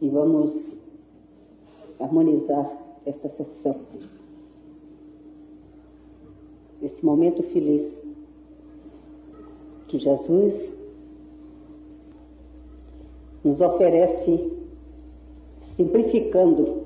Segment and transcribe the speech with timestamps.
[0.00, 0.52] e vamos
[1.98, 2.70] harmonizar
[3.04, 3.76] esta sessão.
[6.82, 8.00] Esse momento feliz
[9.88, 10.72] que Jesus
[13.44, 14.50] nos oferece,
[15.76, 16.84] simplificando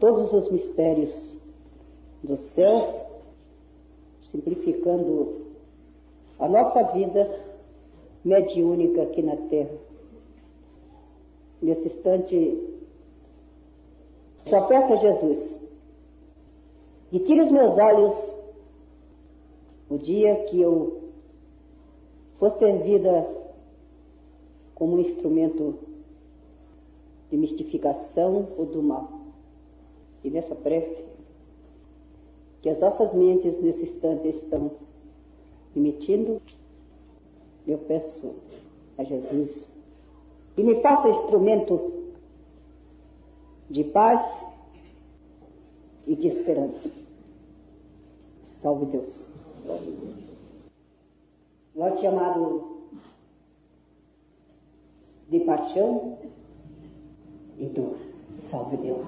[0.00, 1.36] todos os mistérios
[2.22, 3.06] do céu,
[4.30, 5.46] simplificando
[6.38, 7.40] a nossa vida
[8.24, 9.85] mediúnica aqui na Terra.
[11.60, 12.76] Nesse instante,
[14.46, 15.58] só peço a Jesus
[17.10, 18.14] que tire os meus olhos
[19.88, 21.10] o dia que eu
[22.38, 23.26] for servida
[24.74, 25.78] como um instrumento
[27.30, 29.10] de mistificação ou do mal.
[30.22, 31.04] E nessa prece,
[32.60, 34.72] que as nossas mentes nesse instante estão
[35.74, 36.42] emitindo,
[37.66, 38.34] eu peço
[38.98, 39.64] a Jesus
[40.56, 41.92] que me faça instrumento
[43.68, 44.22] de paz
[46.06, 46.90] e de esperança.
[48.62, 49.26] Salve Deus.
[51.74, 52.78] Lote chamado
[55.28, 56.16] de paixão
[57.58, 57.96] e dor.
[58.50, 59.06] Salve Deus.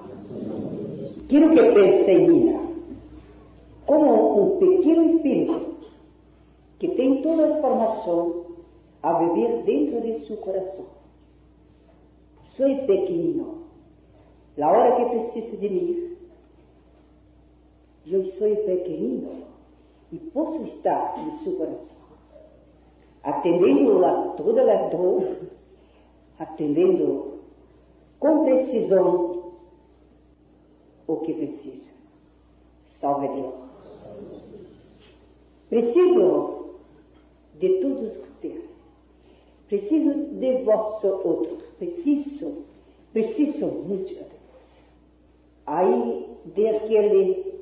[1.27, 2.69] Quero que mim
[3.87, 5.75] como um pequeno espírito
[6.77, 8.45] que tem toda a formação
[9.01, 10.98] a viver dentro de seu coração.
[12.59, 13.63] Sou pequenino.
[14.57, 16.17] La hora que precisa de mim,
[18.05, 19.45] eu sou pequenino
[20.11, 21.87] e posso estar em seu coração,
[23.23, 25.37] atendendo a toda a dor,
[26.37, 27.39] atendendo
[28.19, 29.53] com precisão
[31.07, 31.91] o que precisa.
[32.99, 33.53] Salve Deus.
[35.69, 36.75] Preciso
[37.57, 38.69] de tudo que ter.
[39.69, 41.68] Preciso de vosso outro.
[41.79, 42.65] Preciso,
[43.13, 44.37] preciso muito de você.
[45.65, 47.61] Aí, de aquele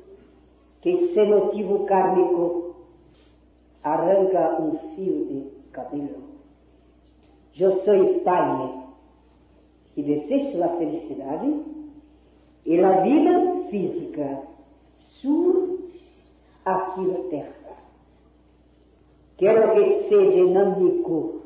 [0.80, 2.74] que, sem motivo kármico,
[3.84, 6.24] arranca um fio de cabelo.
[7.56, 8.84] Eu sou pai
[9.96, 11.62] e desejo a felicidade
[12.66, 14.42] e a vida física
[15.20, 16.02] surge
[16.64, 17.54] aqui na terra.
[19.36, 21.42] Quero que seja dinâmico,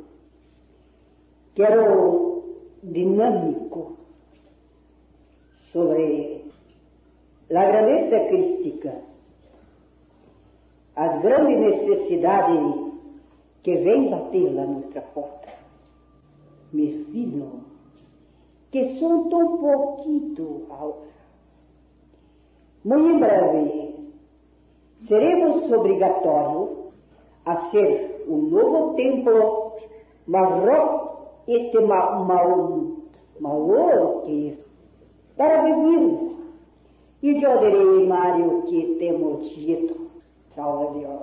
[1.54, 2.31] quero
[2.82, 3.96] dinâmico
[5.72, 6.44] sobre
[7.50, 8.94] a grandeza crística,
[10.96, 12.92] as grandes necessidades
[13.62, 15.48] que vêm bater na nossa porta.
[16.72, 17.50] Meus filhos,
[18.70, 21.12] que são tão pouquito agora.
[22.84, 23.94] Muito em breve,
[25.06, 26.70] seremos obrigatórios
[27.44, 29.76] a ser um novo templo,
[30.26, 30.64] mas
[31.46, 32.92] este mal, mal,
[33.40, 34.58] mal que
[35.36, 36.32] para viver.
[37.22, 40.10] E eu direi, Mário, que temos dito,
[40.54, 41.22] salve Deus,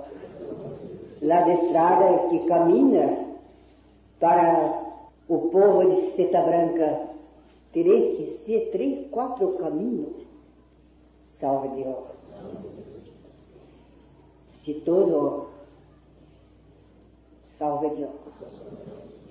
[1.30, 3.36] as estradas que caminham
[4.18, 4.82] para
[5.28, 7.10] o povo de Seta Branca
[7.72, 10.26] terei que ser três, quatro caminhos.
[11.38, 12.04] Salve Deus.
[14.64, 15.46] Se todo,
[17.58, 18.10] salve Deus.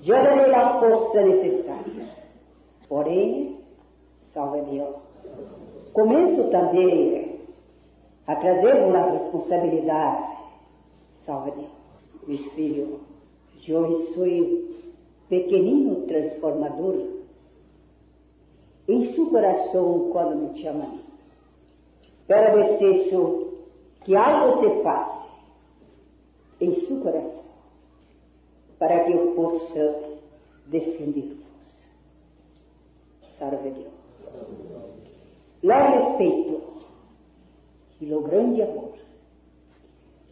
[0.05, 2.09] Eu darei a força necessária.
[2.87, 3.57] Porém,
[4.33, 4.95] salve Deus.
[5.93, 7.39] Começo também
[8.25, 10.37] a trazer uma responsabilidade.
[11.25, 11.79] Salve Deus.
[12.27, 12.99] Meu filho,
[13.67, 14.25] eu sou
[15.27, 17.19] pequenino transformador
[18.87, 20.91] em seu coração quando me chama.
[22.27, 23.53] Para desejo
[24.03, 25.29] que algo se faça
[26.61, 27.48] em seu coração,
[28.79, 30.19] para que eu possa
[30.67, 31.37] defender-vos.
[33.37, 33.87] Salve Deus.
[35.61, 36.61] Lá respeito
[37.99, 38.93] e o grande amor.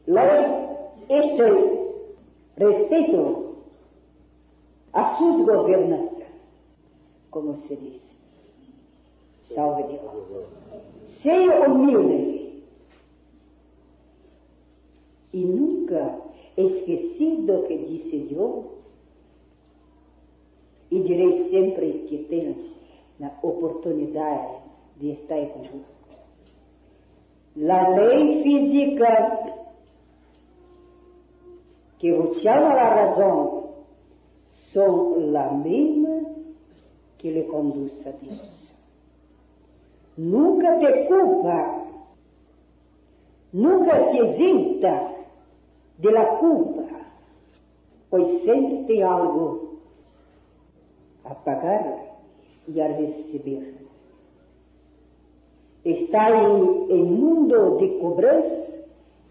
[0.07, 0.23] Lá
[1.09, 1.41] este
[2.57, 3.57] respeito
[4.93, 6.27] a suas governanças,
[7.29, 8.01] como se diz.
[9.53, 10.47] Salve Deus.
[11.21, 12.63] Seja humilde
[15.33, 16.26] e nunca
[16.57, 18.65] esquecido que disse Deus
[20.89, 22.55] e direi sempre que tenho
[23.21, 24.63] a oportunidade
[24.97, 25.97] de estar convosco.
[27.69, 29.55] A lei física
[31.99, 33.69] que vos chama a razão
[34.71, 36.25] são a mesma
[37.17, 38.75] que lhe conduz a Deus.
[40.17, 41.85] Nunca te culpa,
[43.53, 45.16] nunca te isenta
[45.99, 46.83] de la culpa,
[48.09, 49.79] pois sempre tem algo
[51.25, 51.97] a pagar
[52.67, 53.75] e a receber.
[55.83, 58.85] Está em, em mundo de cobrança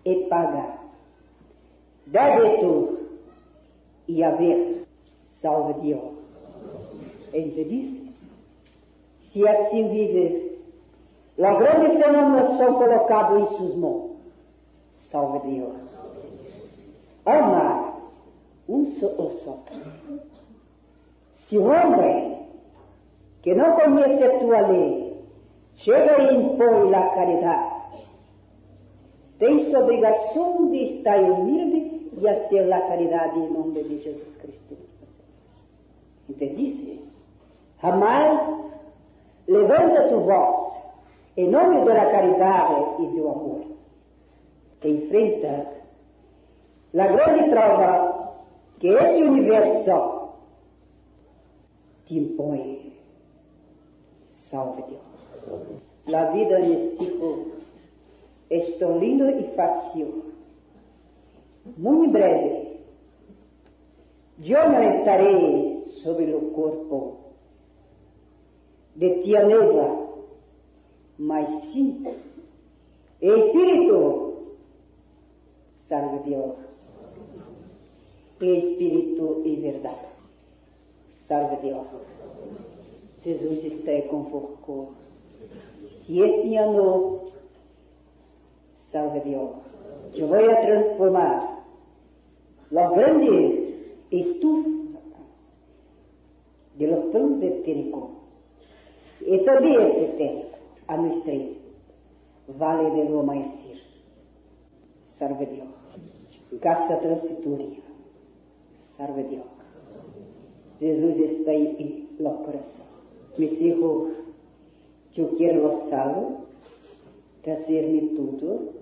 [0.05, 0.85] e pagar.
[2.07, 2.99] Débito
[4.09, 4.87] e haver.
[5.41, 6.17] Salve Deus.
[7.35, 8.15] Entendiste?
[9.31, 10.63] Se assim viver,
[11.37, 14.11] os grandes fenômenos são colocados em suas mãos.
[15.11, 15.96] Salve Deus.
[17.27, 17.87] Amar
[18.69, 19.09] um só
[19.45, 19.59] só.
[21.37, 22.47] Se o homem
[23.43, 25.21] que não conhece a tua lei
[25.77, 28.07] chega e impõe a caridade,
[29.39, 34.37] tem sua obrigação de estar humilde e a ser a caridade em nome de Jesus
[34.37, 34.77] Cristo.
[36.29, 37.05] Entendiste?
[37.83, 38.71] Amar,
[39.47, 40.77] levanta tu voz
[41.37, 43.67] em nome da caridade e do amor.
[44.83, 45.67] Enfrenta
[47.01, 48.35] a grande prova
[48.79, 50.31] que esse universo
[52.07, 52.93] te impõe.
[54.51, 56.15] Salve Deus.
[56.15, 57.53] A vida nesse tipo
[58.51, 60.25] é tão lindo e fácil.
[61.77, 62.81] Muito breve,
[64.39, 67.17] eu não estarei sobre o corpo
[68.95, 70.07] de tia Negra,
[71.19, 72.07] mas sim,
[73.21, 74.57] espírito,
[75.89, 76.57] salve Deus,
[78.45, 80.07] espírito e verdade,
[81.27, 81.87] salve Deus.
[83.25, 84.95] Jesus está convosco.
[86.09, 87.33] E este ano,
[88.93, 89.57] salve Deus,
[90.15, 91.65] eu vou transformar
[92.75, 93.75] a grande
[94.13, 94.77] estufa
[96.77, 98.11] de los planos etéricos
[99.23, 100.57] e também este etérico
[100.89, 101.35] a nuestra
[102.49, 103.83] vale del amanhecer.
[105.19, 106.61] Salve Deus.
[106.61, 107.86] Casa transitoria.
[108.97, 109.45] Salve Deus.
[110.81, 112.87] Jesus está em los corazones.
[113.39, 114.13] Mis hijos,
[115.17, 116.47] eu quero los salvo,
[117.43, 118.73] trazer-me tudo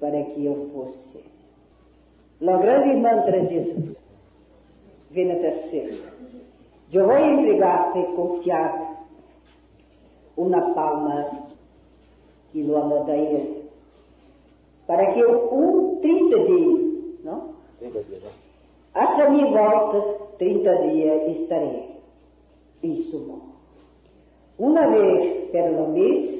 [0.00, 1.20] para que eu fosse.
[2.40, 3.96] O grande mantra de Jesus.
[5.10, 6.02] Venha trazer.
[6.92, 9.06] Eu vou entregar-te confiar
[10.36, 11.48] uma palma
[12.54, 13.62] e lo anotarei
[14.86, 17.54] para que eu, um 30 dias, não?
[17.78, 18.41] 30 dias, não?
[18.94, 21.96] Até minha volta, 30 dias estarei.
[22.82, 23.40] Isso.
[24.58, 26.38] Uma vez pelo mês,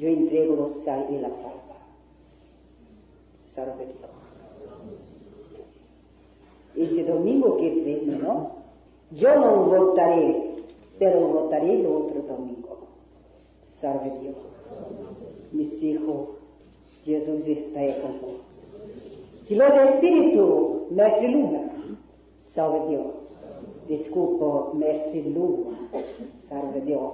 [0.00, 1.76] eu entrego o sal e a palma.
[3.54, 4.14] Salve Deus.
[6.76, 8.50] Este domingo que vem, não?
[9.12, 10.64] Eu não voltarei,
[10.98, 12.78] pero voltarei no outro domingo.
[13.80, 14.36] Salve Deus.
[15.52, 16.28] Mis hijos,
[17.04, 18.44] Jesus está aí convosco.
[19.48, 21.73] E los espíritu, mestre Luna,
[22.54, 23.14] salve Deus.
[23.88, 25.76] Desculpa, mestre Luna,
[26.48, 27.12] salve Deus.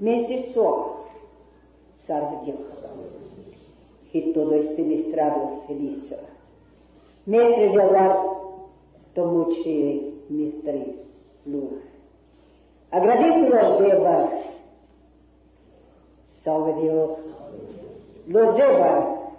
[0.00, 1.06] Mestre Sol,
[2.06, 2.60] salve Deus.
[4.10, 6.14] Que todo este mestrado feliz.
[7.26, 8.16] Mestre Jeová,
[9.14, 10.96] tomuche mestre
[11.46, 11.82] Luna.
[12.92, 14.44] Agradeço a Deus
[16.44, 17.18] Salve Deus.
[18.28, 19.32] Los lleva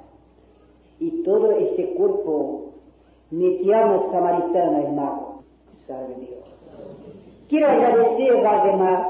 [0.99, 1.95] y todo este
[3.29, 5.43] cuerpo llamo samaritana, hermano.
[5.85, 6.45] Salve Deus.
[7.47, 9.07] Quero agradecer además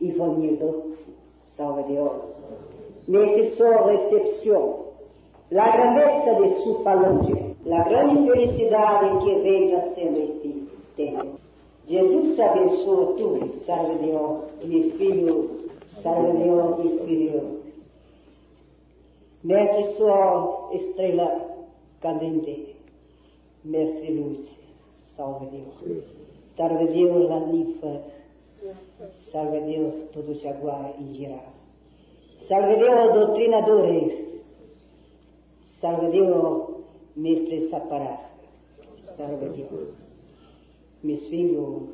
[0.00, 0.96] Ivanildo,
[1.56, 2.12] salve Deus,
[3.08, 4.86] neste sua recepção,
[5.52, 11.38] a grandeza de sua falange, a grande felicidade que vem sendo este tempo.
[11.86, 15.66] Jesus abençoa tu, salve Deus, meu filho
[16.02, 17.62] Salve Deus, Espírito.
[19.42, 21.40] Mestre Sol, estrela
[22.00, 22.75] cadente.
[23.66, 24.46] Mestre Luz,
[25.16, 25.74] salve Deus.
[26.56, 28.00] Salve Deus, la ninfa.
[29.32, 31.52] Salve Deus, todo jaguar e girar.
[32.48, 34.12] Salve Deus, doutrinadores.
[35.80, 36.62] Salve Deus,
[37.16, 38.30] mestre Sapará.
[39.16, 39.88] Salve Deus.
[41.02, 41.90] Meus filhos,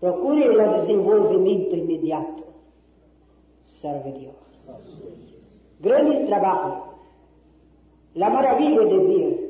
[0.00, 2.44] procure o desenvolvimento imediato
[3.80, 4.34] serve Dios.
[5.80, 6.90] Grandes trabajos.
[8.14, 9.49] La maravilla de ver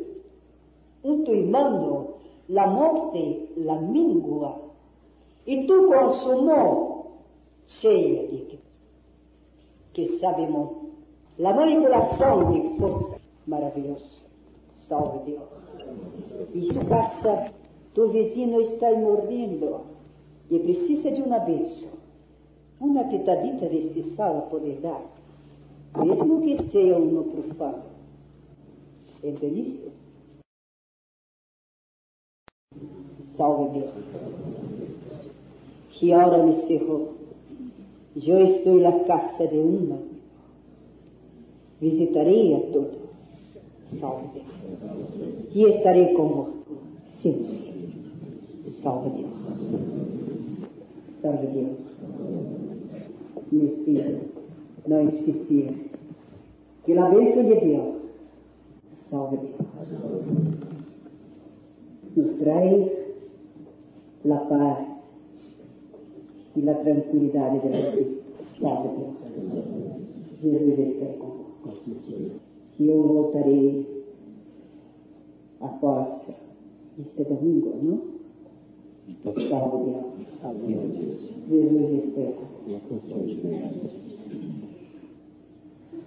[1.02, 4.60] un tu mando, la muerte, la mingua,
[5.46, 7.06] y tu consumo
[7.66, 8.58] cheia de
[9.92, 10.70] que, sabemos
[11.38, 14.20] la manipulação de força maravilhosa.
[14.88, 15.48] Salve Deus.
[16.54, 17.52] Em sua casa,
[17.94, 19.80] tu vizinho está morrendo
[20.50, 22.00] e precisa de uma bênção
[22.80, 25.02] uma pitadita desse sal a poder dar,
[26.02, 27.82] mesmo que seja um no profano.
[29.22, 29.92] Entendiste?
[33.40, 33.90] Salve Deus.
[36.02, 37.00] Y ahora, mis hijos,
[38.14, 39.96] yo estoy en la casa de una.
[41.80, 42.98] Visitaré a todos.
[43.98, 44.42] Salve.
[45.54, 46.48] E estarei com vós
[47.22, 47.60] sempre.
[48.82, 49.30] Salve Deus.
[51.22, 51.78] Salve Deus.
[53.50, 54.20] Meu filho,
[54.86, 55.72] não esquecia
[56.84, 57.94] que a bênção de Deus,
[59.08, 59.54] salve Deus,
[62.14, 63.00] nos traz
[64.28, 64.86] a paz
[66.56, 68.20] e a tranquilidade da vida.
[68.60, 69.16] Salve Deus.
[70.42, 71.90] Jesus esteja convosco.
[72.78, 74.04] E eu voltarei
[75.60, 76.28] após
[76.98, 78.00] este domingo, não?
[79.48, 80.10] Salve Deus.
[81.48, 82.34] Jesus esteja.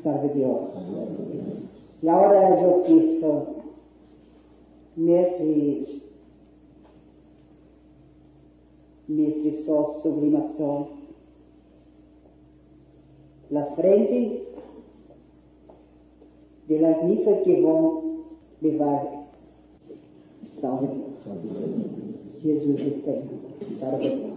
[0.04, 0.62] Salve Deus.
[2.04, 3.64] E agora eu penso
[4.98, 6.03] nesse
[9.08, 10.88] nesse só sublimação
[13.52, 14.44] na frente
[16.68, 18.24] de las misas que vão
[18.62, 19.24] levar
[20.62, 20.88] salve.
[22.42, 23.24] Jesus esteja.
[23.80, 24.34] Salve.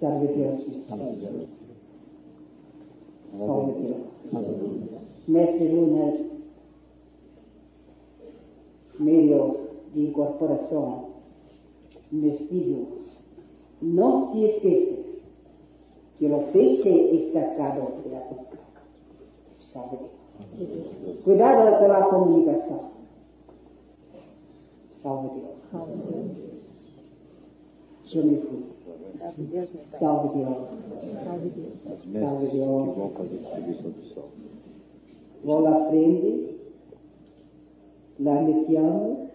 [0.00, 0.86] Salve Deus.
[0.88, 1.48] Salve Deus.
[3.38, 5.02] Salve Deus.
[5.28, 6.14] Mestre Luna,
[8.98, 9.56] meio
[9.94, 11.11] de incorporação,
[12.12, 13.18] meus filhos,
[13.80, 15.02] não se esqueçam
[16.18, 18.58] que o peixe é sacado pela boca.
[19.58, 19.96] Salve
[20.56, 21.20] Deus.
[21.24, 22.90] Cuidado com a comunicação.
[25.02, 25.56] Salve Deus.
[25.70, 26.52] Salve Deus.
[28.14, 28.62] Eu me fui.
[29.18, 30.00] Salve Deus, meu Pai.
[30.00, 30.56] Salve Deus.
[31.24, 31.72] Salve Deus.
[31.86, 32.68] As Salve mesas que Deus.
[32.96, 33.38] vão fazer
[33.90, 34.28] do sol.
[35.44, 36.56] Lá frente,
[38.20, 39.30] lá me amo,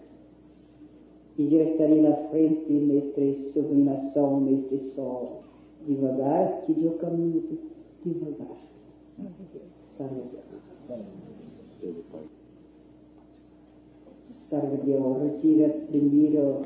[1.38, 5.42] e já estarei na frente nesta sublimação, neste sol.
[5.86, 7.58] Devagar, que eu caminho de-
[8.12, 8.56] devagar.
[9.96, 10.44] Salve Deus.
[14.50, 15.24] Salve.
[15.24, 16.62] Retira primeiro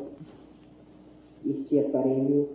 [1.46, 2.48] este aparelho.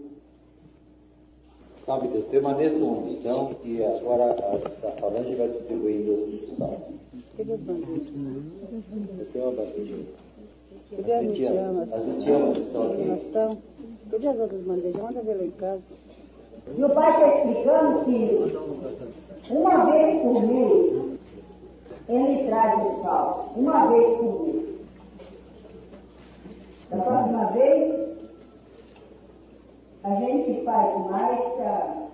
[1.86, 6.82] Sabe Deus, permaneça uma missão e agora a, a falange vai distribuindo o sal.
[7.38, 8.08] Cadê as bandejas?
[9.20, 9.96] Eu tenho uma bandeja.
[10.92, 11.94] Mitianas?
[11.94, 13.04] As mitianas estão aqui.
[13.04, 13.58] Nação?
[14.10, 15.02] Cadê as outras bandejas?
[15.02, 15.96] Manda ver lá em casa.
[16.78, 21.18] Meu pai está explicando que uma vez por mês
[22.08, 23.54] ele traz o sal.
[23.56, 24.68] Uma vez por mês.
[26.90, 28.08] Da próxima vez
[30.04, 32.08] a gente faz mais para,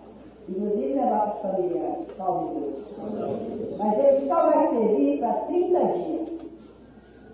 [0.50, 2.08] inclusive, levar para os familiares.
[2.18, 3.78] Salve Deus.
[3.78, 6.43] Mas ele só vai servir para 30 dias.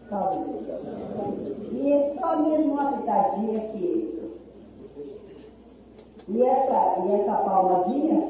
[0.10, 1.72] Salve Deus.
[1.72, 4.20] E é só mesmo uma pitadinha aqui.
[6.28, 8.28] E essa, e essa palmazinha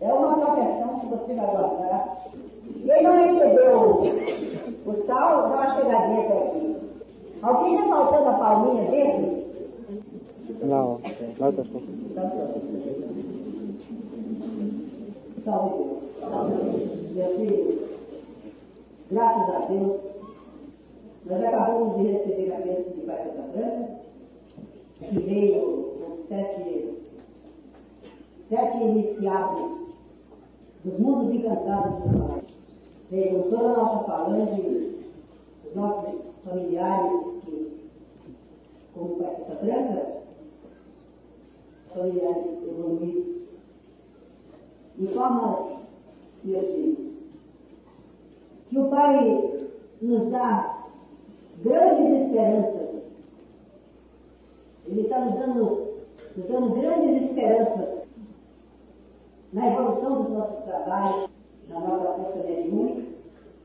[0.00, 2.18] é uma proteção que você vai guardar.
[2.84, 4.02] Quem não recebeu
[4.86, 6.76] o, sal, dá uma chegadinha até aqui.
[7.42, 9.44] Alguém está faltando a palminha dele?
[10.62, 11.00] Não,
[11.38, 11.62] não tá.
[12.10, 12.30] Então,
[15.44, 16.02] Salve Deus.
[16.20, 17.12] Salve Deus.
[17.14, 17.80] Meus filhos,
[19.10, 20.13] graças a Deus,
[21.26, 24.00] nós acabamos de receber a bênção de da Branca,
[24.98, 26.98] que veio com sete,
[28.50, 29.84] sete iniciados
[30.84, 32.42] dos mundos encantados do Pai.
[33.10, 34.98] Veio toda a nossa falange,
[35.64, 37.90] os nossos familiares que,
[38.92, 40.22] como da Branca,
[41.94, 43.44] familiares evoluídos.
[44.98, 45.78] E formas,
[46.44, 46.98] meus filhos,
[48.68, 49.60] que o Pai
[50.02, 50.83] nos dá
[51.62, 53.02] grandes esperanças.
[54.86, 55.94] Ele está nos dando,
[56.36, 58.04] nos dando grandes esperanças
[59.52, 61.30] na evolução dos nossos trabalhos,
[61.68, 63.08] na nossa força mediúnica.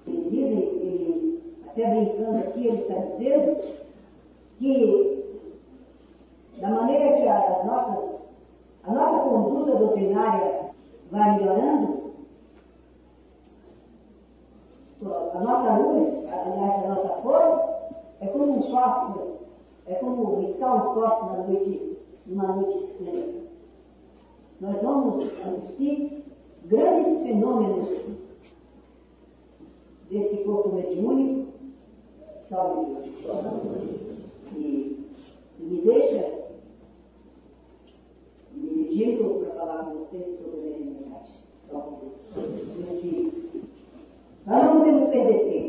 [0.08, 3.58] Ele dizem, ele, até brincando aqui, ele está dizendo
[4.58, 5.10] que
[6.60, 8.20] da maneira que as nossas,
[8.84, 10.72] a nossa conduta doutrinária
[11.12, 12.00] vai melhorando,
[15.34, 17.69] a nossa luz, aliás, a nossa força,
[18.22, 19.40] é como um fósforo,
[19.86, 23.40] é como riscar um fósforo na noite, numa noite cinzenta.
[24.62, 26.26] Nós vamos assistir
[26.66, 27.90] grandes fenômenos
[30.10, 31.48] desse corpo mediúnico,
[32.50, 32.98] salve.
[34.56, 35.06] E,
[35.60, 36.40] e me deixa
[38.54, 41.32] me dirigindo para falar com vocês sobre a mediunidade.
[41.70, 41.96] Salve
[42.36, 42.78] Deus.
[42.78, 43.34] Meus filhos.
[44.46, 45.69] Nós não podemos perder tempo.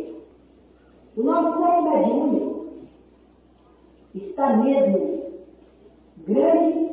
[1.20, 2.66] O nosso corpo mediúnico
[4.14, 5.20] está mesmo
[6.26, 6.90] grande.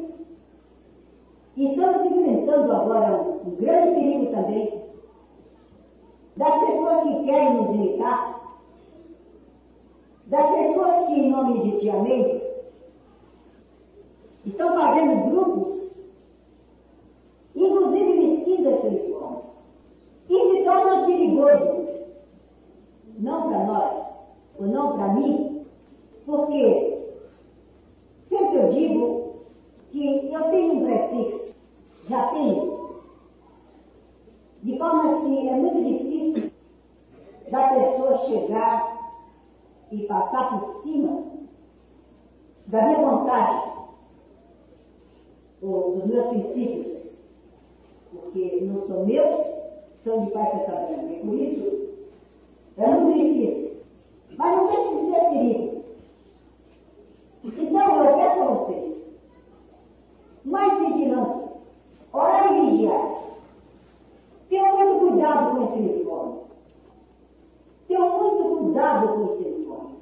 [1.56, 4.84] Enfrentando agora um, grande perigo também.
[6.36, 8.60] Das pessoas que querem nos imitar,
[10.26, 12.42] das pessoas que, em nome de Amém,
[14.46, 16.02] estão fazendo grupos,
[17.56, 19.42] inclusive vestindo esse uniforme.
[20.30, 21.88] E se torna perigoso,
[23.20, 23.67] não para
[24.60, 25.66] ou não para mim,
[26.26, 26.98] porque
[28.30, 29.36] sempre eu digo
[29.92, 31.56] que eu tenho um prefixo,
[32.10, 33.02] já tenho,
[34.64, 36.52] de forma que é muito difícil
[37.52, 38.98] da pessoa chegar
[39.92, 41.24] e passar por cima
[42.68, 43.78] da minha vontade,
[45.62, 47.08] ou dos meus princípios,
[48.12, 49.46] porque não são meus,
[50.04, 51.14] são de Pai Santa Branca.
[51.14, 51.90] E por isso
[52.78, 53.77] é muito difícil.
[54.38, 55.78] Mas não deixa de ser perigo.
[57.44, 58.98] Então eu peço a vocês,
[60.46, 61.48] mais vigilância,
[62.14, 63.18] orar e vigiar.
[64.50, 66.40] Tenham muito cuidado com esse uniforme.
[67.88, 69.98] Tenham muito cuidado com esse uniforme.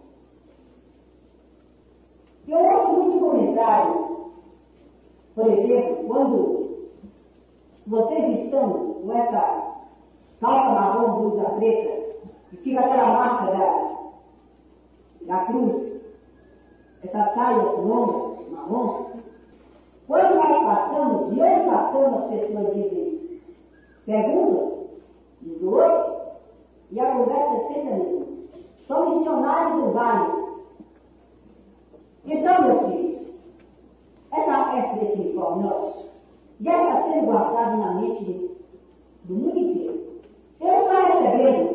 [2.47, 4.31] Eu ouço muito comentário,
[5.33, 6.65] por exemplo, quando
[7.87, 8.69] vocês estão
[9.01, 9.75] com essa
[10.41, 12.05] calça marrom, blusa preta,
[12.51, 13.94] e fica aquela marca da,
[15.25, 16.01] da cruz,
[17.03, 19.05] essas saias longas, marrom,
[20.07, 23.41] quando nós passamos, e onde passamos, as pessoas dizem,
[24.05, 24.75] perguntam,
[25.43, 26.15] um
[26.91, 28.25] e a conversa é sempre a mesma.
[28.87, 30.45] São missionários do vale.
[32.25, 33.33] Então, meus filhos,
[34.31, 36.05] essa, essa, esse uniforme nosso
[36.61, 38.51] já está sendo guardado na mente
[39.23, 40.21] do mundo inteiro.
[40.61, 41.74] Eu estou recebendo,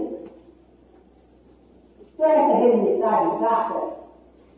[2.21, 4.05] estou recebendo mensagens, cartas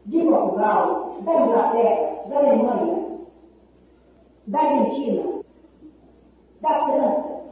[0.06, 3.18] de Portugal, da Inglaterra, da Alemanha,
[4.48, 5.22] da Argentina,
[6.60, 7.42] da França,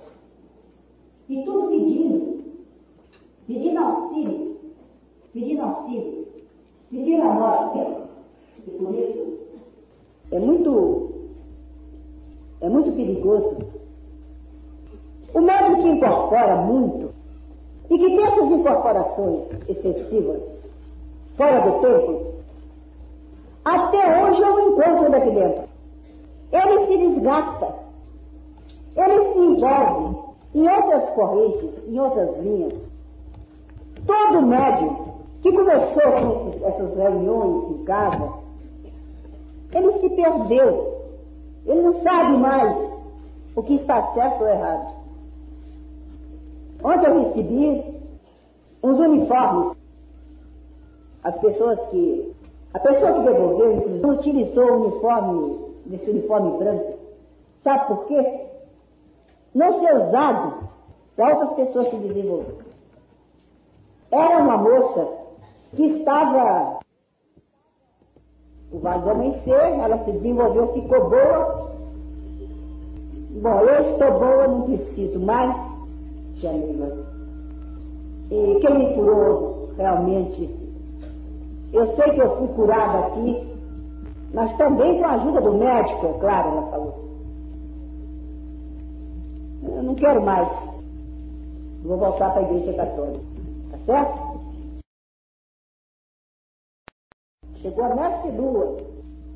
[1.28, 2.44] e tudo pedindo,
[3.46, 4.56] pedindo auxílio,
[5.32, 6.26] pedindo auxílio,
[6.90, 7.76] pedindo a nós.
[8.66, 9.38] E por isso
[10.32, 11.12] é muito,
[12.60, 13.58] é muito perigoso.
[15.32, 17.09] O médico que incorpora muito
[17.90, 20.42] e que tem essas incorporações excessivas,
[21.36, 22.30] fora do tempo,
[23.64, 25.64] até hoje eu encontro daqui dentro.
[26.52, 27.74] Ele se desgasta,
[28.96, 30.16] ele se envolve
[30.54, 32.74] em outras correntes, em outras linhas.
[34.06, 38.32] Todo médico que começou com esses, essas reuniões em casa,
[39.74, 41.00] ele se perdeu.
[41.66, 42.78] Ele não sabe mais
[43.54, 44.99] o que está certo ou errado.
[46.82, 48.00] Ontem eu recebi
[48.82, 49.76] uns uniformes.
[51.22, 52.34] As pessoas que.
[52.72, 56.98] A pessoa que devolveu, inclusive, utilizou o uniforme, desse uniforme branco.
[57.64, 58.46] Sabe por quê?
[59.54, 60.68] Não ser usado
[61.16, 62.70] para outras pessoas que desenvolveram.
[64.10, 65.08] Era uma moça
[65.74, 66.80] que estava
[68.72, 71.70] o vale do amanhecer, ela se desenvolveu, ficou boa.
[73.42, 75.56] Bom, eu estou boa, não preciso mais,
[76.40, 77.06] Jamila.
[78.30, 80.48] E quem me curou realmente,
[81.72, 83.50] eu sei que eu fui curada aqui,
[84.32, 87.10] mas também com a ajuda do médico, é claro, ela falou.
[89.62, 90.48] Eu não quero mais.
[91.82, 93.24] Vou voltar para a igreja católica.
[93.70, 94.30] Tá certo?
[97.56, 98.76] Chegou a mestre lua,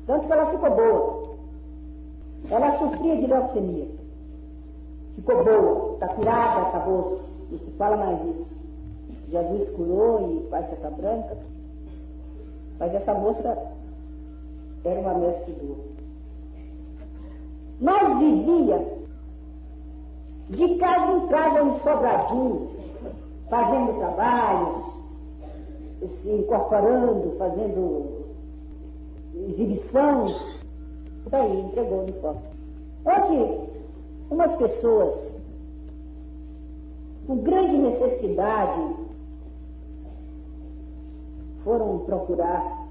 [0.07, 1.35] tanto que ela ficou boa.
[2.49, 4.04] Ela sofria de leucemia.
[5.15, 7.23] Ficou boa, está curada, acabou-se.
[7.51, 8.55] Não se fala mais isso.
[9.29, 11.37] Jesus curou e Pai Santa Branca.
[12.79, 13.57] Mas essa moça
[14.83, 15.77] era uma mestre lua.
[17.79, 18.95] Mas vivia
[20.49, 22.69] de casa em casa em Sobradinho,
[23.49, 24.95] fazendo trabalhos,
[26.21, 28.25] se incorporando, fazendo
[29.49, 30.35] exibição.
[31.29, 32.41] Daí entregou o uniforme.
[33.05, 33.74] Onde
[34.29, 35.35] umas pessoas
[37.27, 38.95] com grande necessidade
[41.63, 42.87] foram procurar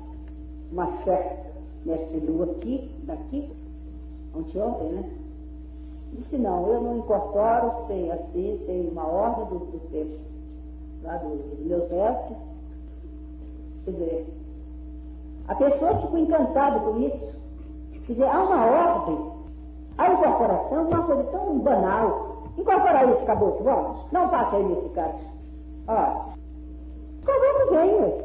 [0.73, 1.53] uma certa
[1.85, 3.49] mestre Lu aqui, daqui,
[4.35, 5.11] ontem, né?
[6.15, 10.19] Disse, não, eu não incorporo sem assim, sem uma ordem do, do tempo,
[11.03, 12.39] lá dos meus mestres.
[13.85, 14.27] Quer dizer,
[15.49, 17.35] a pessoa ficou encantada com isso.
[18.07, 19.34] Quer dizer, há uma ordem.
[19.99, 22.35] A incorporação é uma coisa tão banal.
[22.59, 24.13] Incorporar esse caboclo, vamos?
[24.13, 25.15] Não passa aí nesse cara.
[25.89, 26.35] Ó,
[27.25, 28.25] caboclo vem.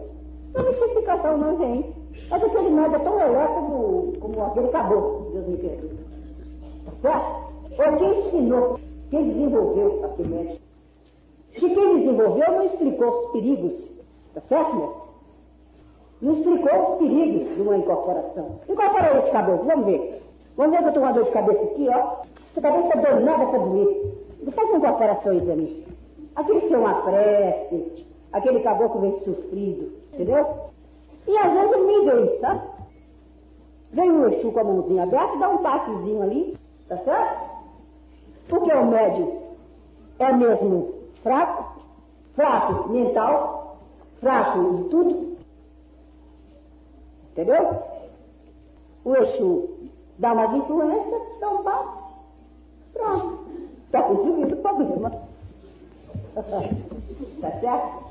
[0.54, 1.94] Não mistificação não vem.
[2.30, 6.00] Mas aquele médico é tão lelé como, como aquele caboclo, Deus me perdoe.
[6.86, 7.50] Tá certo?
[7.72, 8.80] Ou quem ensinou,
[9.10, 10.62] quem desenvolveu aquele médico.
[11.54, 13.90] Que quem desenvolveu não explicou os perigos,
[14.34, 15.02] tá certo, mestre?
[16.22, 18.60] Não explicou os perigos de uma incorporação.
[18.68, 20.24] Incorpora esse cabelo, vamos ver.
[20.60, 22.18] Vamos ver que eu estou com uma dor de cabeça aqui, ó.
[22.52, 24.14] Essa cabeça está dando nada para doer.
[24.54, 25.86] Faz uma incorporação aí para mim.
[26.36, 30.46] Aquele ser uma prece, aquele caboclo vem sofrido, entendeu?
[31.26, 32.62] E às vezes ele nem vem, tá?
[33.94, 36.58] Vem o Exu com a mãozinha aberta, dá um passezinho ali,
[36.90, 37.50] tá certo?
[38.50, 39.42] Porque o médium
[40.20, 40.94] é mesmo
[41.24, 41.82] fraco,
[42.36, 43.78] fraco mental,
[44.20, 45.38] fraco de tudo,
[47.32, 47.82] entendeu?
[49.06, 49.79] O Exu
[50.20, 51.98] dá umas influências, dá um passe,
[52.94, 53.40] pronto,
[53.86, 55.12] está resolvido o problema.
[57.42, 58.10] tá certo?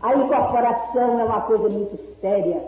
[0.00, 2.62] A incorporação é uma coisa muito séria.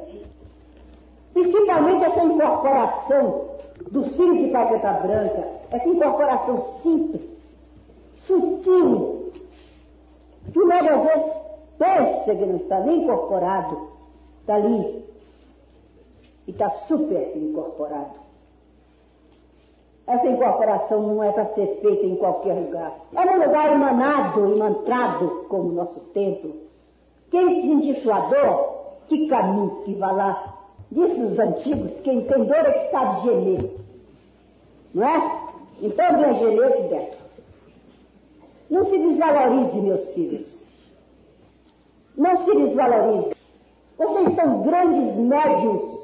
[1.33, 3.45] Principalmente essa incorporação
[3.91, 7.23] dos filhos de Cajeta Branca, essa incorporação simples,
[8.27, 9.33] sutil,
[10.53, 11.33] que o médico às vezes
[11.79, 13.89] pensa que não está nem incorporado,
[14.41, 15.06] está ali
[16.47, 18.27] e está super incorporado.
[20.07, 22.93] Essa incorporação não é para ser feita em qualquer lugar.
[23.15, 26.55] É num lugar emanado, imantrado, como o nosso templo.
[27.31, 28.77] Quem sentir sua dor,
[29.09, 30.55] que caminho que vá lá.
[30.93, 33.71] Disse os antigos, quem tem dor é que sabe gemer.
[34.95, 35.41] Não é?
[35.83, 37.19] Então venha gemer aqui dentro.
[38.71, 40.65] Não se desvalorize, meus filhos.
[42.17, 43.35] Não se desvalorize.
[43.99, 45.96] Vocês são grandes médios.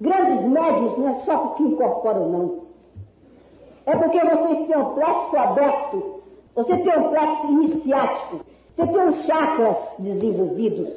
[0.00, 2.60] Grandes médios não é só porque incorporam, não.
[3.86, 6.22] É porque vocês têm um plexo aberto,
[6.54, 8.40] você tem um plexo iniciático,
[8.74, 10.88] você tem os chakras desenvolvidos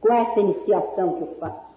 [0.00, 1.72] com essa iniciação que eu faço.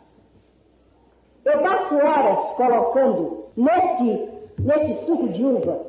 [1.45, 5.85] Eu passo horas colocando neste, neste suco de uva,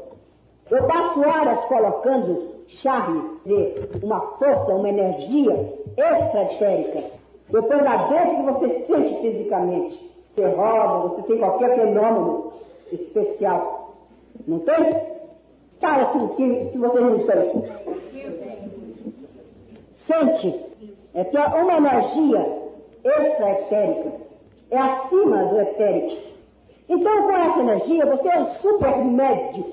[0.70, 7.04] eu passo horas colocando charme, dizer, uma força, uma energia extraetérica.
[7.48, 10.15] Depois lá dentro que você sente fisicamente.
[10.36, 12.52] Você roda, você tem qualquer fenômeno
[12.92, 13.94] especial.
[14.46, 15.16] Não tem?
[15.80, 17.64] Fala assim, que, se você não tem.
[20.06, 20.66] Sente.
[21.14, 22.68] É que é uma energia
[23.02, 24.12] extraetérica.
[24.70, 26.22] É acima do etérico.
[26.86, 29.72] Então, com essa energia, você é um super médio.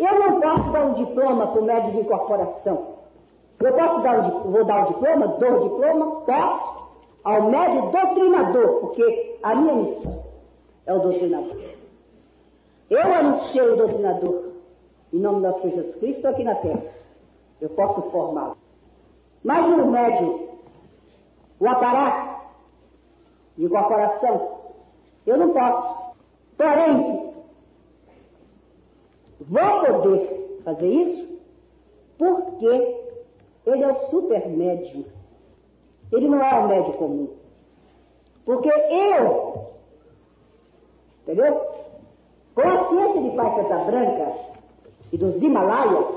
[0.00, 2.96] Eu não posso dar um diploma para o médio de incorporação.
[3.60, 6.79] Eu posso dar um, vou dar um diploma, dou um diploma, posso,
[7.24, 10.24] ao médio doutrinador, porque a minha missão
[10.86, 11.56] é o doutrinador.
[12.88, 14.50] Eu anunciei o doutrinador
[15.12, 16.82] em nome nosso Senhor Jesus Cristo aqui na terra.
[17.60, 18.56] Eu posso formá-lo.
[19.42, 20.48] Mas o médio,
[21.58, 22.40] o aparato
[23.56, 24.60] de incorporação,
[25.26, 26.14] eu não posso.
[26.56, 27.32] Porém,
[29.40, 31.28] vou poder fazer isso
[32.18, 32.66] porque
[33.66, 35.04] ele é o super médio.
[36.12, 37.28] Ele não é o médio comum.
[38.44, 39.66] Porque eu,
[41.22, 41.60] entendeu?
[42.54, 44.32] Com a ciência de Pai Santa Branca
[45.12, 46.14] e dos Himalaias,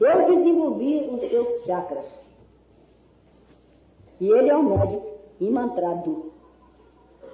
[0.00, 2.06] eu desenvolvi os seus chakras.
[4.20, 5.06] E ele é um médico
[5.40, 6.32] imantrado.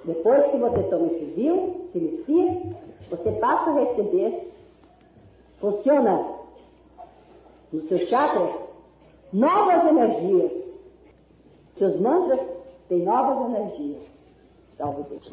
[0.03, 2.61] Depois que você toma esse vinho, se inicia,
[3.09, 4.51] você passa a receber,
[5.59, 6.25] funciona
[7.71, 8.49] nos seus chakras,
[9.31, 10.66] novas energias.
[11.77, 12.39] Seus mantras
[12.89, 14.01] têm novas energias.
[14.75, 15.31] Salve Deus.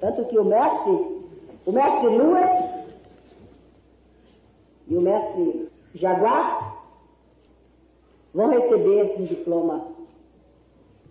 [0.00, 1.24] Tanto que o mestre,
[1.66, 2.40] o mestre Lua
[4.86, 6.84] e o mestre Jaguar
[8.32, 9.84] vão receber um diploma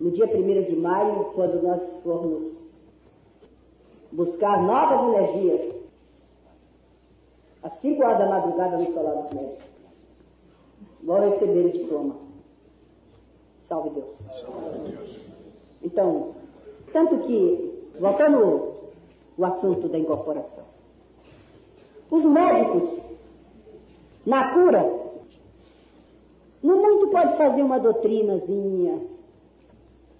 [0.00, 2.56] no dia 1 de maio, quando nós formos
[4.12, 5.74] buscar novas energias,
[7.62, 9.68] às 5 horas da madrugada no Solar dos Médicos.
[11.02, 12.27] Vão receber o diploma.
[13.68, 14.14] Salve Deus.
[15.82, 16.34] Então,
[16.92, 18.74] tanto que, voltando
[19.36, 20.64] o assunto da incorporação.
[22.10, 23.00] Os médicos,
[24.24, 24.90] na cura,
[26.62, 29.00] no muito pode fazer uma doutrinazinha,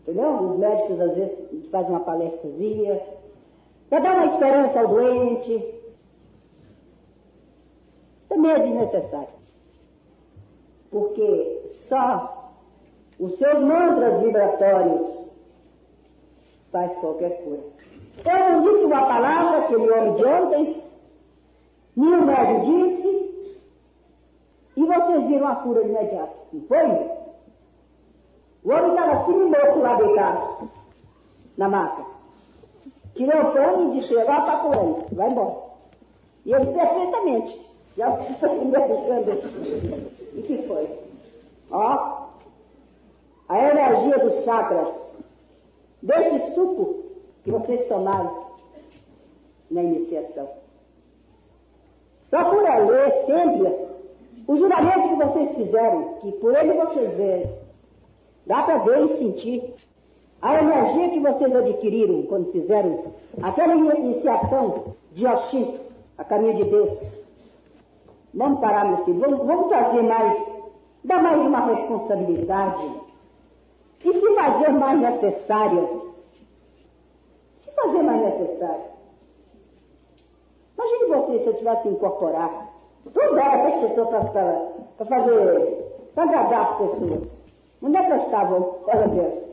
[0.02, 0.30] entendeu?
[0.34, 3.02] Os médicos às vezes fazem uma palestrazinha,
[3.88, 5.74] para dar uma esperança ao doente.
[8.28, 9.38] Também é desnecessário.
[10.90, 12.47] Porque só
[13.18, 15.33] os seus mantras vibratórios
[16.70, 17.61] faz qualquer cura.
[18.24, 20.83] Eu não disse uma palavra, aquele homem de ontem,
[21.96, 23.59] nem o médico disse,
[24.76, 26.37] e vocês viram a cura imediata.
[26.52, 27.18] Não foi?
[28.64, 30.70] O homem estava assim morto lá deitado,
[31.57, 32.04] na maca.
[33.14, 35.57] Tirei o pano e disse, agora tá por aí, vai embora.
[36.44, 37.68] E ele perfeitamente.
[37.96, 38.76] Já foi me.
[40.35, 40.88] E que foi?
[41.70, 42.17] Ó,
[43.48, 44.88] a energia dos chakras,
[46.02, 47.04] desse suco
[47.44, 48.46] que vocês tomaram
[49.70, 50.48] na iniciação.
[52.30, 53.74] Procura ler sempre
[54.46, 57.50] o juramento que vocês fizeram, que por ele vocês veem.
[58.46, 59.74] Dá para ver e sentir.
[60.40, 65.80] A energia que vocês adquiriram quando fizeram aquela iniciação de Oxinto,
[66.16, 66.96] a caminho de Deus.
[68.32, 70.40] Vamos parar, meu filho, vamos, vamos trazer mais,
[71.02, 73.08] dar mais uma responsabilidade.
[74.04, 76.14] E se fazer mais necessário.
[77.61, 78.84] Se fazer mais necessário.
[80.76, 82.68] Imagine você se eu tivesse incorporar
[83.12, 87.28] tudo era para as pessoas, para fazer, para agradar as pessoas.
[87.82, 88.74] Onde é que elas estavam?
[88.87, 89.48] Olha Deus.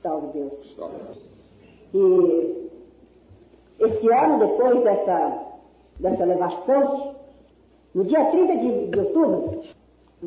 [0.00, 0.76] Salve Deus.
[1.94, 2.70] E
[3.80, 5.38] esse ano, depois dessa,
[5.98, 7.16] dessa elevação,
[7.94, 9.62] no dia 30 de, de outubro,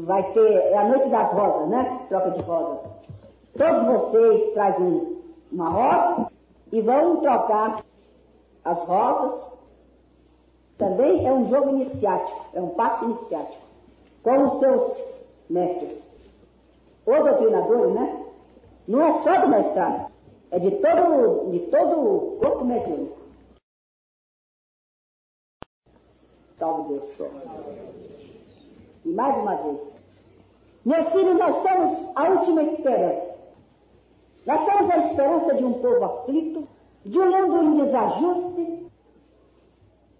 [0.03, 2.05] vai ter é a noite das rosas, né?
[2.09, 2.91] Troca de rosas.
[3.57, 5.17] Todos vocês trazem
[5.51, 6.31] uma rosa
[6.71, 7.83] e vão trocar
[8.63, 9.47] as rosas.
[10.77, 13.63] Também é um jogo iniciático, é um passo iniciático,
[14.21, 14.97] com os seus
[15.49, 15.97] mestres.
[17.05, 18.25] O doutrinador, né?
[18.87, 20.11] Não é só do mestrado,
[20.51, 23.17] é de todo, de todo o corpo mediúnico.
[26.59, 28.06] Salve Deus.
[29.07, 29.79] E mais uma vez,
[30.83, 33.35] meus filhos, nós somos a última esperança.
[34.45, 36.67] Nós somos a esperança de um povo aflito,
[37.05, 38.87] de um mundo em desajuste.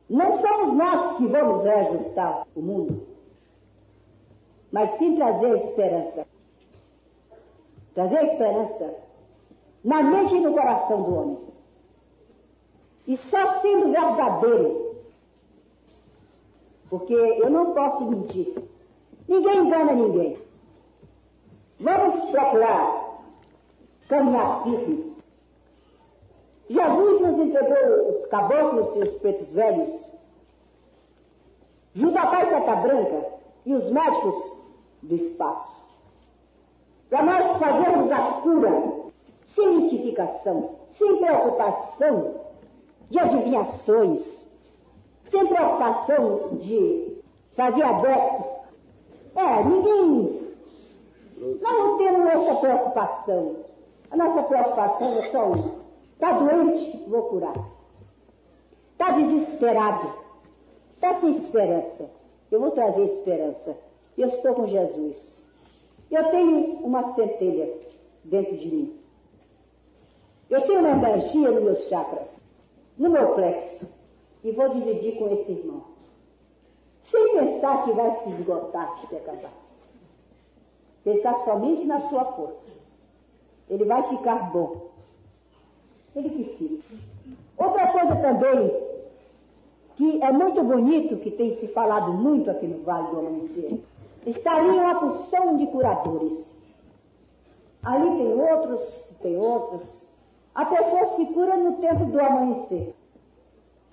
[0.10, 3.08] Não somos nós que vamos reajustar o mundo,
[4.71, 6.28] mas sim trazer esperança.
[7.93, 8.95] Trazer esperança
[9.84, 11.38] na mente e no coração do homem.
[13.06, 14.95] E só sendo verdadeiro.
[16.89, 18.67] Porque eu não posso mentir.
[19.27, 20.37] Ninguém engana ninguém.
[21.79, 23.07] Vamos procurar
[24.07, 25.15] caminhar firme.
[26.69, 30.07] Jesus nos entregou os caboclos e os pretos velhos,
[32.15, 33.25] à Pai Seta Branca
[33.65, 34.57] e os médicos
[35.03, 35.77] do espaço.
[37.09, 38.93] Para nós fazermos a cura
[39.55, 42.35] sem mistificação, sem preocupação
[43.09, 44.47] de adivinhações,
[45.29, 47.21] sem preocupação de
[47.55, 48.56] fazer adeptos.
[49.38, 50.47] É, ninguém.
[51.62, 53.56] Nós não temos essa preocupação.
[54.10, 55.76] A nossa preocupação é só uma.
[56.13, 57.54] Está doente, vou curar.
[58.93, 60.12] Está desesperado.
[60.95, 62.10] Está sem esperança.
[62.50, 63.78] Eu vou trazer esperança.
[64.17, 65.43] Eu estou com Jesus.
[66.10, 67.71] Eu tenho uma centelha
[68.23, 69.00] dentro de mim.
[70.50, 72.26] Eu tenho uma energia nos meus chakras,
[72.97, 73.86] no meu plexo,
[74.43, 75.96] e vou dividir com esse irmão.
[77.11, 79.53] Sem pensar que vai se esgotar se acabar.
[81.03, 82.67] Pensar somente na sua força.
[83.69, 84.87] Ele vai ficar bom.
[86.15, 86.95] Ele que fica.
[87.57, 88.71] Outra coisa também,
[89.95, 93.79] que é muito bonito, que tem se falado muito aqui no Vale do Amanhecer,
[94.25, 96.45] está ali uma porção de curadores.
[97.83, 99.87] Ali tem outros, tem outros.
[100.53, 102.93] A pessoa se cura no tempo do amanhecer.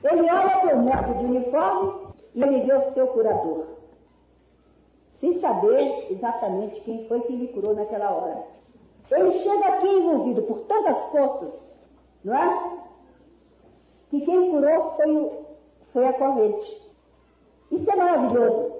[0.03, 2.04] Ele olha para o médico de uniforme
[2.35, 3.65] e ele o seu curador.
[5.21, 8.43] Sem saber exatamente quem foi que lhe curou naquela hora.
[9.11, 11.51] Ele chega aqui envolvido por tantas forças,
[12.25, 12.79] não é?
[14.11, 15.33] Que quem curou foi, o,
[15.93, 16.83] foi a corrente.
[17.71, 18.73] Isso é maravilhoso.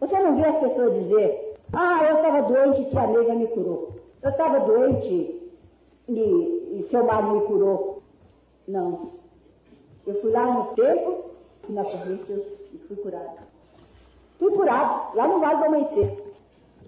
[0.00, 3.92] Você não vê as pessoas dizer, ah, eu estava doente e tia Neiva me curou.
[4.22, 5.50] Eu estava doente
[6.08, 8.02] e, e seu marido me curou.
[8.66, 9.12] Não.
[10.06, 11.23] Eu fui lá no tempo
[11.68, 12.44] e na corrente eu
[12.86, 13.38] fui curado.
[14.38, 16.24] Fui curado, lá no Vale do Amanhecer.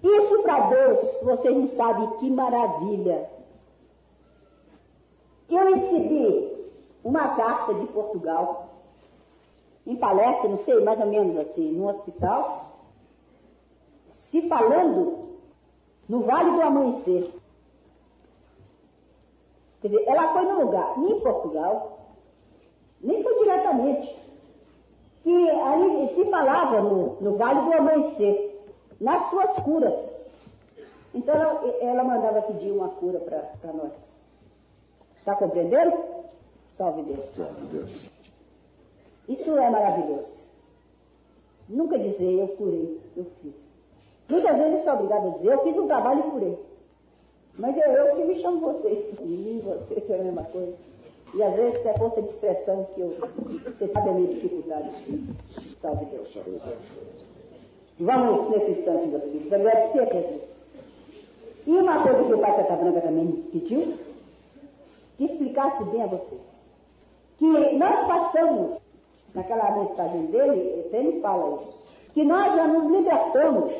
[0.03, 3.29] Isso para Deus, vocês não sabem que maravilha.
[5.49, 6.71] Eu recebi
[7.03, 8.69] uma carta de Portugal,
[9.85, 12.77] em palestra, não sei, mais ou menos assim, no hospital,
[14.29, 15.29] se falando
[16.07, 17.31] no Vale do Amanhecer.
[19.81, 21.99] Quer dizer, ela foi no lugar, nem em Portugal,
[23.01, 24.26] nem foi diretamente,
[25.27, 28.65] que ali se falava no, no Vale do Amanhecer,
[28.97, 30.09] nas suas curas.
[31.13, 33.91] Então ela, ela mandava pedir uma cura para nós.
[35.19, 35.97] Está compreendendo?
[36.77, 37.25] Salve Deus.
[37.35, 38.09] Salve Deus.
[39.27, 40.41] Isso é maravilhoso.
[41.67, 43.53] Nunca dizer eu curei, eu fiz.
[44.29, 46.59] Muitas vezes eu sou obrigada a dizer, eu fiz um trabalho e curei.
[47.57, 49.13] Mas é eu que me chamo vocês.
[49.19, 50.77] Mim, vocês é a mesma coisa.
[51.33, 53.09] E às vezes é força de expressão que eu.
[53.09, 54.89] Você sabe a minha dificuldade.
[55.81, 56.33] Salve Deus.
[57.99, 60.41] Vamos nesse instante, meus filhos, agradecer a Jesus.
[61.65, 63.97] E uma coisa que o Pai Santa Branca também pediu,
[65.17, 66.41] que explicasse bem a vocês.
[67.37, 68.79] Que nós passamos,
[69.33, 71.77] naquela mensagem dele, ele fala isso,
[72.13, 73.71] que nós já nos libertamos,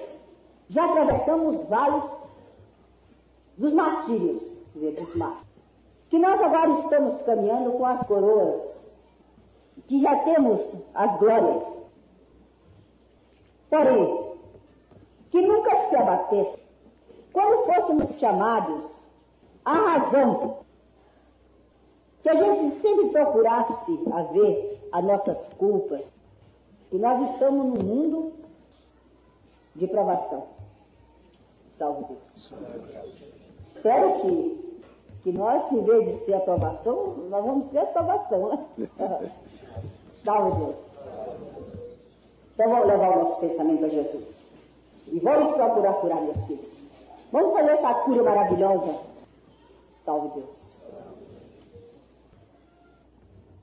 [0.67, 2.03] já atravessamos vales
[3.57, 4.41] dos martírios,
[4.73, 5.46] dizer, dos mártires.
[6.09, 8.71] Que nós agora estamos caminhando com as coroas,
[9.87, 10.61] que já temos
[10.93, 11.63] as glórias.
[13.69, 14.33] Porém,
[15.31, 16.59] que nunca se abatesse,
[17.33, 18.91] quando fôssemos chamados
[19.65, 20.59] à razão,
[22.23, 26.03] que a gente sempre procurasse a ver as nossas culpas,
[26.89, 28.33] que nós estamos num mundo
[29.75, 30.47] de provação.
[31.77, 32.53] Salve Deus.
[33.75, 34.76] Espero que,
[35.27, 38.65] que nós, em vez de ser aprovação, nós vamos ter a salvação, né?
[40.23, 40.75] Salve Deus.
[42.53, 44.33] Então vamos levar o nosso pensamento a Jesus.
[45.07, 46.71] E vamos procurar curar meus filhos.
[47.33, 48.99] Vamos fazer essa cura maravilhosa.
[50.05, 50.55] Salve Deus.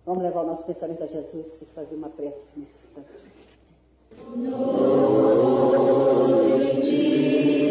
[0.05, 3.33] Vamos levar o nosso pensamento a Jesus e fazer uma prece nesse instante.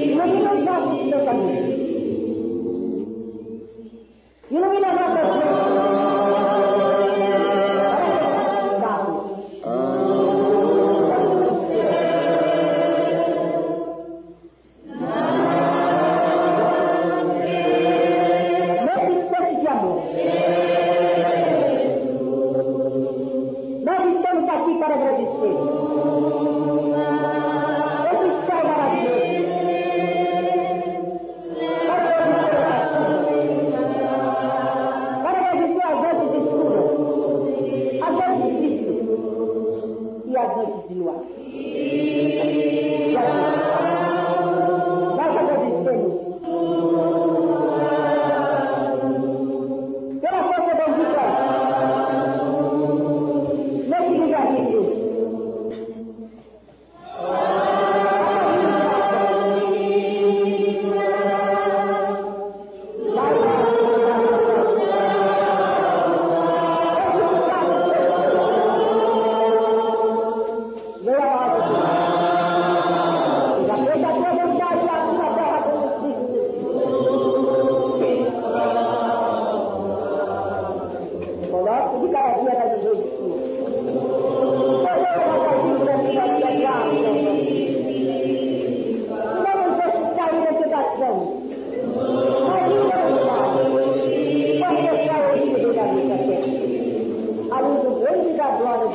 [0.10, 1.93] Ilumina os nossos pensamentos.
[4.54, 6.03] Ilumina a nossa Nesse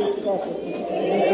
[0.00, 1.27] e da